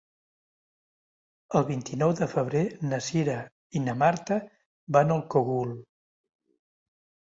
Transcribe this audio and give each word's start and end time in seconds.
El 1.59 1.67
vint-i-nou 1.67 2.15
de 2.21 2.29
febrer 2.33 2.63
na 2.87 3.01
Cira 3.11 3.37
i 3.81 3.85
na 3.87 3.99
Marta 4.03 4.43
van 4.99 5.19
al 5.21 5.27
Cogul. 5.39 5.81